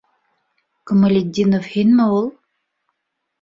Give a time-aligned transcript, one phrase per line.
[0.91, 2.27] Камалетдинов һинме ул?